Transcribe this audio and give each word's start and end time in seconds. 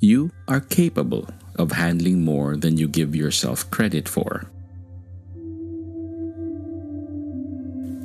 You 0.00 0.30
are 0.46 0.60
capable 0.60 1.28
of 1.56 1.72
handling 1.72 2.24
more 2.24 2.56
than 2.56 2.76
you 2.76 2.86
give 2.86 3.16
yourself 3.16 3.68
credit 3.72 4.08
for. 4.08 4.46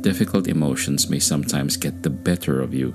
Difficult 0.00 0.48
emotions 0.48 1.08
may 1.08 1.20
sometimes 1.20 1.76
get 1.76 2.02
the 2.02 2.10
better 2.10 2.60
of 2.60 2.74
you, 2.74 2.94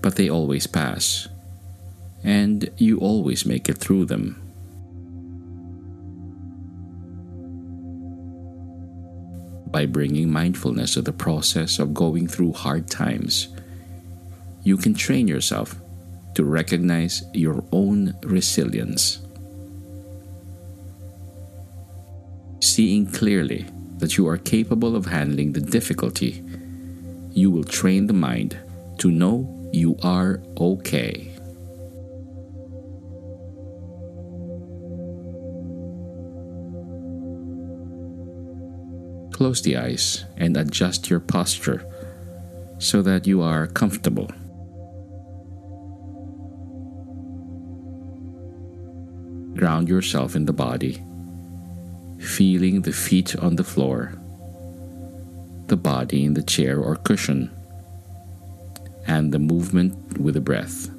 but 0.00 0.16
they 0.16 0.30
always 0.30 0.66
pass, 0.66 1.28
and 2.24 2.70
you 2.78 2.98
always 2.98 3.44
make 3.44 3.68
it 3.68 3.76
through 3.76 4.06
them. 4.06 4.40
By 9.66 9.84
bringing 9.84 10.32
mindfulness 10.32 10.94
to 10.94 11.02
the 11.02 11.12
process 11.12 11.78
of 11.78 11.92
going 11.92 12.26
through 12.26 12.52
hard 12.52 12.88
times, 12.88 13.48
you 14.62 14.78
can 14.78 14.94
train 14.94 15.28
yourself 15.28 15.76
to 16.36 16.44
recognize 16.44 17.24
your 17.32 17.64
own 17.72 18.14
resilience. 18.22 19.20
Seeing 22.60 23.06
clearly 23.06 23.64
that 23.98 24.18
you 24.18 24.28
are 24.28 24.36
capable 24.36 24.94
of 24.94 25.06
handling 25.06 25.52
the 25.52 25.62
difficulty, 25.62 26.42
you 27.32 27.50
will 27.50 27.64
train 27.64 28.06
the 28.06 28.12
mind 28.12 28.58
to 28.98 29.10
know 29.10 29.48
you 29.72 29.96
are 30.02 30.42
okay. 30.58 31.32
Close 39.32 39.62
the 39.62 39.78
eyes 39.78 40.26
and 40.36 40.56
adjust 40.56 41.08
your 41.08 41.20
posture 41.20 41.84
so 42.78 43.00
that 43.00 43.26
you 43.26 43.40
are 43.40 43.66
comfortable. 43.66 44.30
Ground 49.56 49.88
yourself 49.88 50.36
in 50.36 50.44
the 50.44 50.52
body, 50.52 51.02
feeling 52.20 52.82
the 52.82 52.92
feet 52.92 53.34
on 53.36 53.56
the 53.56 53.64
floor, 53.64 54.12
the 55.68 55.78
body 55.78 56.26
in 56.26 56.34
the 56.34 56.42
chair 56.42 56.78
or 56.78 56.96
cushion, 56.96 57.50
and 59.06 59.32
the 59.32 59.38
movement 59.38 60.20
with 60.20 60.34
the 60.34 60.42
breath. 60.42 60.90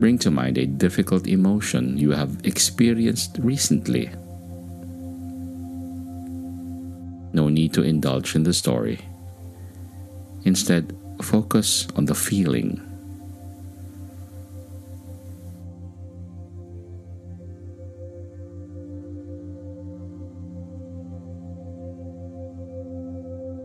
Bring 0.00 0.16
to 0.20 0.30
mind 0.30 0.56
a 0.56 0.64
difficult 0.64 1.26
emotion 1.26 1.98
you 1.98 2.12
have 2.12 2.40
experienced 2.44 3.36
recently. 3.40 4.08
No 7.34 7.50
need 7.50 7.74
to 7.74 7.82
indulge 7.82 8.34
in 8.34 8.44
the 8.44 8.54
story. 8.54 9.00
Instead, 10.44 10.96
focus 11.22 11.86
on 11.96 12.06
the 12.06 12.14
feeling. 12.14 12.80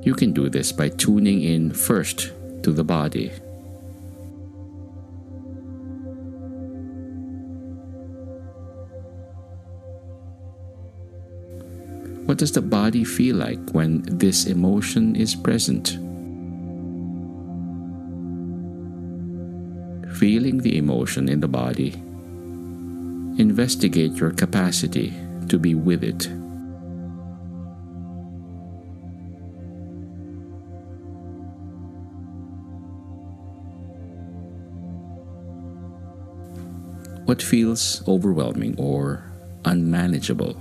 You 0.05 0.13
can 0.13 0.33
do 0.33 0.49
this 0.49 0.71
by 0.71 0.89
tuning 0.89 1.41
in 1.41 1.71
first 1.71 2.31
to 2.61 2.71
the 2.71 2.83
body. 2.83 3.31
What 12.25 12.37
does 12.37 12.51
the 12.51 12.61
body 12.61 13.03
feel 13.03 13.37
like 13.37 13.71
when 13.71 14.03
this 14.05 14.45
emotion 14.45 15.15
is 15.15 15.33
present? 15.33 15.97
Feeling 20.15 20.59
the 20.59 20.77
emotion 20.77 21.27
in 21.27 21.41
the 21.41 21.47
body, 21.47 21.91
investigate 23.37 24.13
your 24.13 24.31
capacity 24.31 25.13
to 25.49 25.59
be 25.59 25.75
with 25.75 26.03
it. 26.03 26.29
What 37.25 37.41
feels 37.41 38.01
overwhelming 38.07 38.75
or 38.77 39.29
unmanageable? 39.65 40.55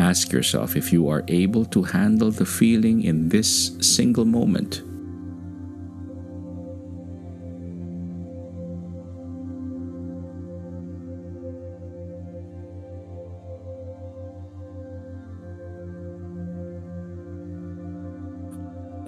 Ask 0.00 0.32
yourself 0.32 0.74
if 0.76 0.92
you 0.92 1.08
are 1.08 1.22
able 1.28 1.64
to 1.66 1.82
handle 1.82 2.32
the 2.32 2.46
feeling 2.46 3.04
in 3.04 3.28
this 3.28 3.76
single 3.80 4.24
moment. 4.24 4.82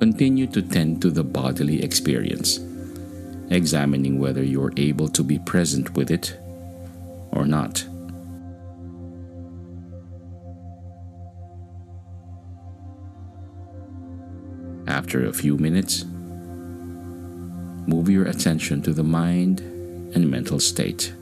Continue 0.03 0.49
to 0.49 0.61
tend 0.61 1.01
to 1.03 1.11
the 1.13 1.23
bodily 1.23 1.81
experience, 1.81 2.59
examining 3.51 4.19
whether 4.19 4.43
you're 4.43 4.73
able 4.77 5.07
to 5.07 5.23
be 5.23 5.39
present 5.39 5.95
with 5.95 6.11
it 6.11 6.37
or 7.31 7.47
not. 7.47 7.85
After 14.89 15.25
a 15.25 15.33
few 15.33 15.57
minutes, 15.57 16.05
move 17.87 18.11
your 18.11 18.27
attention 18.27 18.83
to 18.83 18.93
the 18.93 19.05
mind 19.05 19.61
and 19.61 20.29
mental 20.29 20.59
state. 20.59 21.15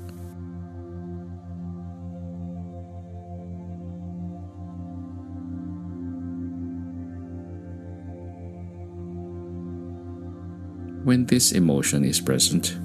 When 11.02 11.24
this 11.26 11.52
emotion 11.52 12.04
is 12.04 12.20
present, 12.20 12.76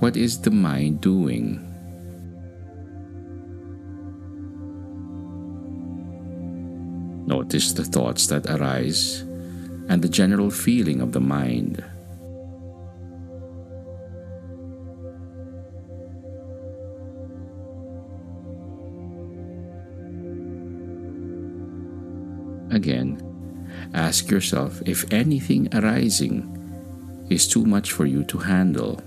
What 0.00 0.16
is 0.16 0.40
the 0.40 0.50
mind 0.50 1.02
doing? 1.02 1.60
Notice 7.28 7.74
the 7.74 7.84
thoughts 7.84 8.26
that 8.28 8.48
arise 8.48 9.20
and 9.92 10.00
the 10.00 10.08
general 10.08 10.50
feeling 10.50 11.02
of 11.02 11.12
the 11.12 11.20
mind. 11.20 11.84
Ask 23.94 24.30
yourself 24.30 24.80
if 24.86 25.10
anything 25.12 25.68
arising 25.74 26.56
is 27.28 27.46
too 27.46 27.64
much 27.64 27.92
for 27.92 28.06
you 28.06 28.24
to 28.24 28.38
handle. 28.38 29.02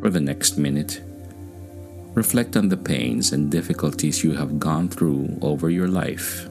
For 0.00 0.10
the 0.10 0.20
next 0.20 0.56
minute, 0.56 1.02
reflect 2.14 2.56
on 2.56 2.68
the 2.68 2.76
pains 2.76 3.32
and 3.32 3.50
difficulties 3.50 4.22
you 4.22 4.32
have 4.36 4.60
gone 4.60 4.88
through 4.88 5.36
over 5.42 5.68
your 5.68 5.88
life. 5.88 6.48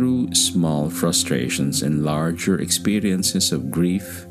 Through 0.00 0.32
small 0.32 0.88
frustrations 0.88 1.82
and 1.82 2.02
larger 2.02 2.58
experiences 2.58 3.52
of 3.52 3.70
grief 3.70 4.24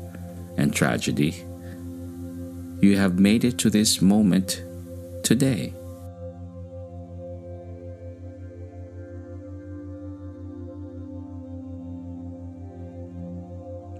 and 0.56 0.74
tragedy, 0.74 1.44
you 2.80 2.96
have 2.96 3.20
made 3.20 3.44
it 3.44 3.56
to 3.58 3.70
this 3.70 4.02
moment 4.02 4.64
today. 5.22 5.72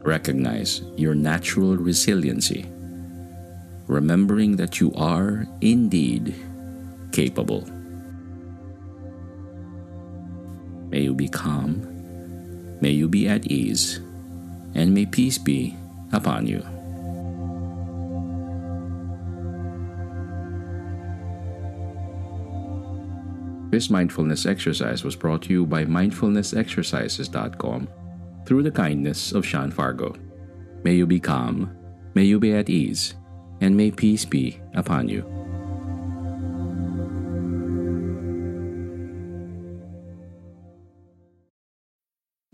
Recognize 0.02 0.82
your 0.96 1.14
natural 1.14 1.76
resiliency, 1.76 2.66
remembering 3.86 4.56
that 4.56 4.80
you 4.80 4.92
are 4.96 5.46
indeed 5.60 6.34
capable. 7.12 7.64
May 10.90 11.02
you 11.02 11.14
be 11.14 11.28
calm, 11.28 11.86
may 12.80 12.90
you 12.90 13.08
be 13.08 13.28
at 13.28 13.46
ease, 13.46 14.00
and 14.74 14.92
may 14.92 15.06
peace 15.06 15.38
be 15.38 15.76
upon 16.12 16.48
you. 16.48 16.64
This 23.70 23.88
mindfulness 23.88 24.46
exercise 24.46 25.04
was 25.04 25.14
brought 25.14 25.42
to 25.42 25.52
you 25.52 25.64
by 25.64 25.84
mindfulnessexercises.com 25.84 27.88
through 28.44 28.64
the 28.64 28.72
kindness 28.72 29.30
of 29.30 29.46
Sean 29.46 29.70
Fargo. 29.70 30.16
May 30.82 30.94
you 30.94 31.06
be 31.06 31.20
calm, 31.20 31.70
may 32.14 32.24
you 32.24 32.40
be 32.40 32.52
at 32.52 32.68
ease, 32.68 33.14
and 33.60 33.76
may 33.76 33.92
peace 33.92 34.24
be 34.24 34.58
upon 34.74 35.08
you. 35.08 35.24